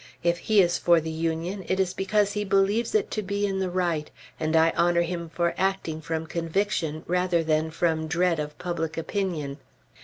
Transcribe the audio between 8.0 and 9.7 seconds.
dread of public opinion.